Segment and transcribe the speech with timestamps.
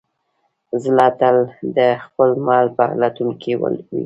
[0.83, 1.37] زړه تل
[1.77, 3.75] د خپل مل په لټون کې وي.